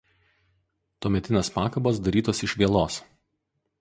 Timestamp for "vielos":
2.63-2.99